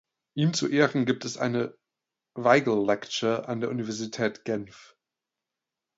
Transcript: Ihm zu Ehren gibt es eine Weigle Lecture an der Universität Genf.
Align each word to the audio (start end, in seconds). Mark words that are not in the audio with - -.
Ihm 0.33 0.55
zu 0.55 0.67
Ehren 0.67 1.05
gibt 1.05 1.25
es 1.25 1.37
eine 1.37 1.77
Weigle 2.33 2.83
Lecture 2.83 3.47
an 3.47 3.59
der 3.61 3.69
Universität 3.69 4.45
Genf. 4.45 4.97